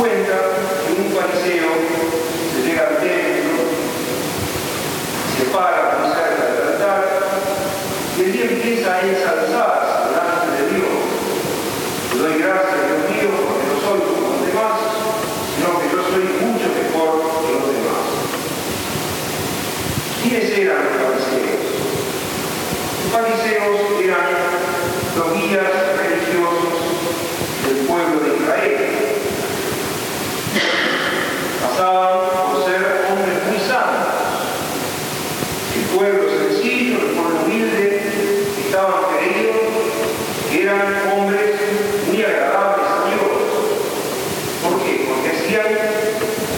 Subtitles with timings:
[0.00, 0.32] cuenta
[0.86, 1.68] que un pariseo,
[2.54, 3.60] se llega al templo,
[5.36, 7.04] se para muy cerca del altar,
[8.16, 10.96] y el día empieza a ensalzarse delante de Dios.
[12.14, 14.76] Yo doy gracias a Dios mío porque no soy como los demás,
[15.52, 17.12] sino que yo soy mucho mejor
[17.44, 18.04] que los demás.
[20.22, 21.60] ¿Quiénes eran los fariseos?
[23.04, 24.32] Los fariseos eran
[25.16, 25.79] los guías
[31.70, 34.08] pasaban por ser hombres muy sanos.
[35.76, 38.02] El pueblo sencillo, el pueblo humilde,
[38.66, 39.56] estaban queridos,
[40.52, 41.54] eran hombres
[42.06, 43.30] muy agradables a Dios.
[44.62, 45.08] ¿Por qué?
[45.08, 45.70] Porque hacían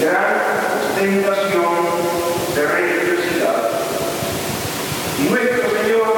[0.00, 0.32] gran
[0.80, 1.74] ostentación
[2.54, 3.70] de religiosidad.
[5.18, 6.12] Y nuestro Señor,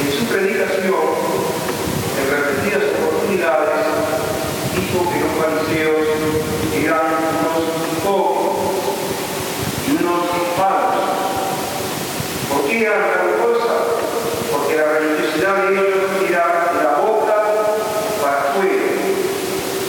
[0.00, 1.08] en su predicación,
[2.18, 3.84] en repetidas oportunidades,
[4.74, 6.12] dijo que los fariseos
[6.74, 7.21] eran
[12.90, 13.32] la
[14.50, 15.86] porque la religiosidad de ellos
[16.18, 17.36] tira la boca
[18.20, 18.82] para afuera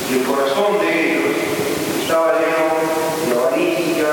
[0.09, 1.35] y el corazón de ellos
[1.99, 4.09] estaba lleno de avaricia,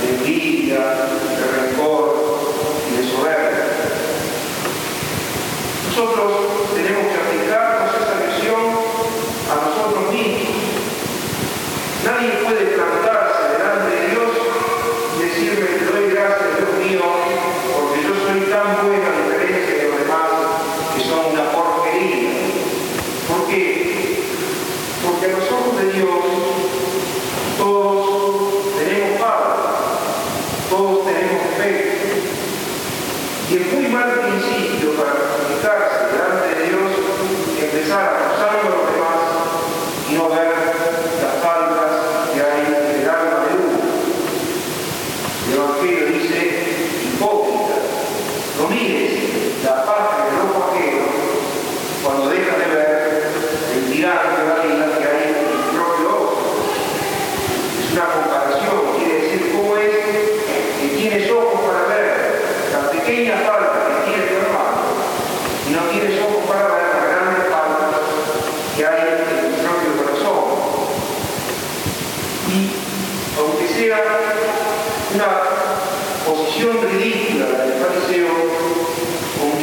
[0.00, 2.04] de envidia, de rencor
[2.88, 3.66] y de soberbia.
[5.88, 6.30] Nosotros
[6.74, 8.62] tenemos que aplicarnos esa lección
[9.50, 10.54] a nosotros mismos.
[12.04, 12.73] Nadie puede
[34.40, 36.90] principio para justificarse delante de Dios
[37.56, 39.18] y empezar a acusar a los demás
[40.10, 40.63] y no ver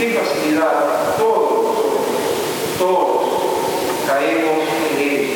[0.02, 1.76] qué facilidad todos
[2.80, 3.22] todos
[4.08, 4.58] caemos
[4.90, 5.30] en él.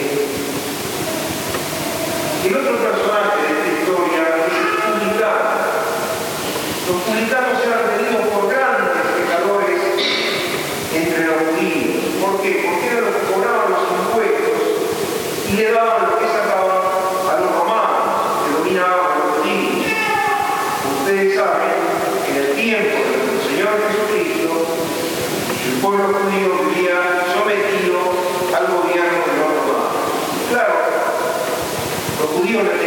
[2.45, 3.34] El otro personaje
[32.55, 32.84] Gracias.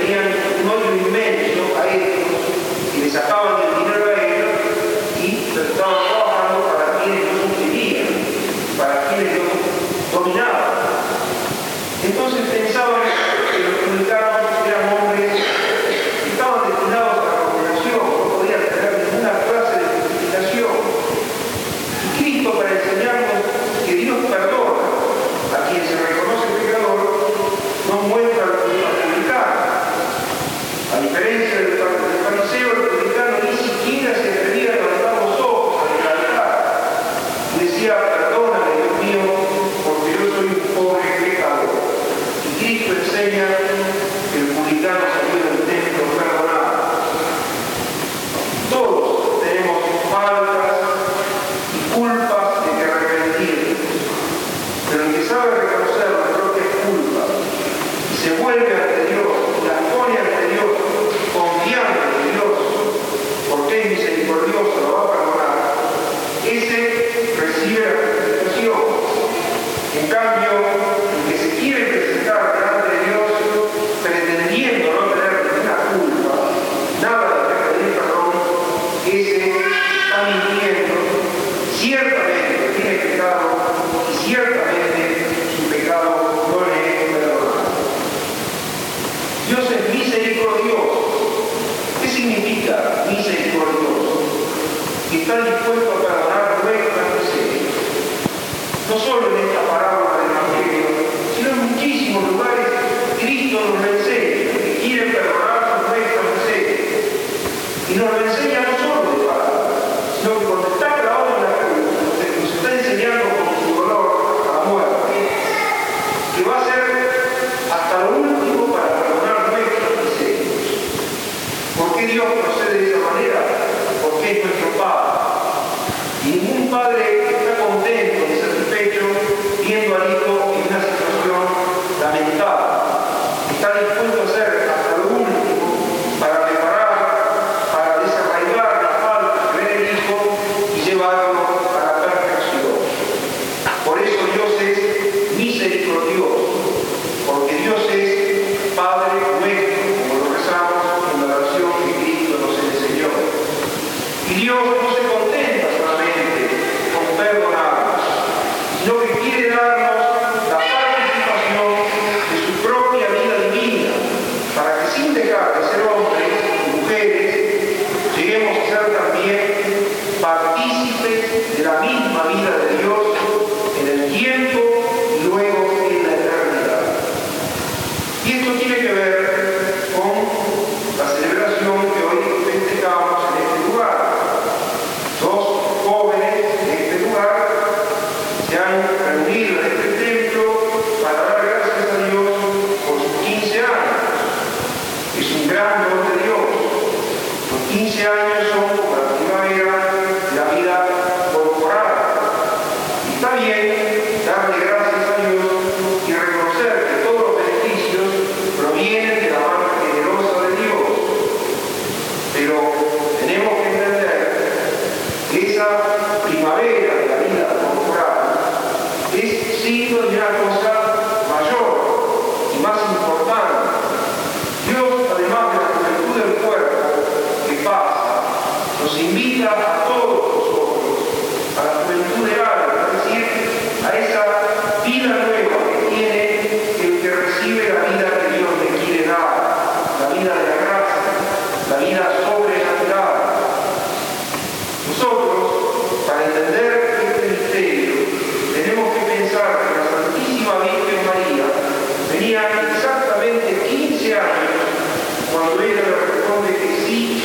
[165.39, 166.18] が後ろ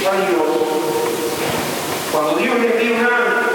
[0.04, 0.46] falló.
[2.12, 3.53] Cuando Dios le dio una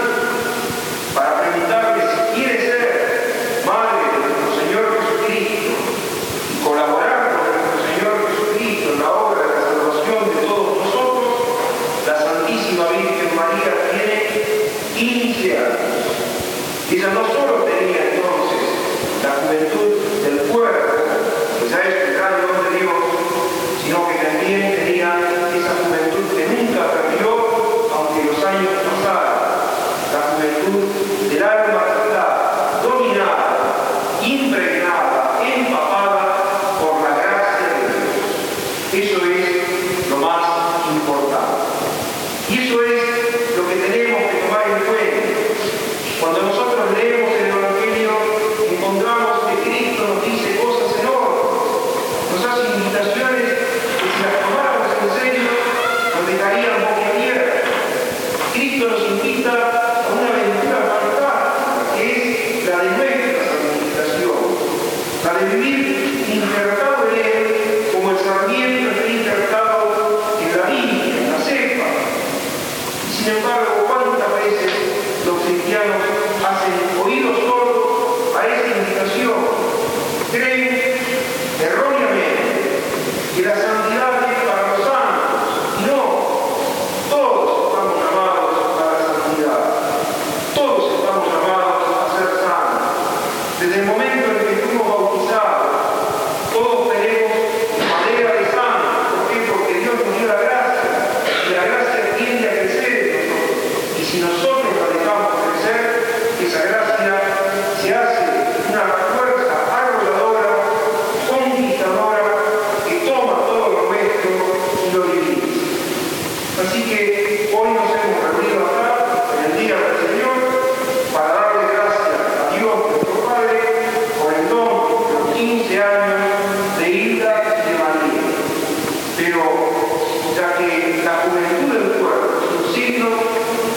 [131.09, 133.09] la juventud del pueblo, sus signos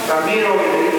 [0.07, 0.92] también obedecen.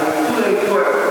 [0.00, 1.01] por leitura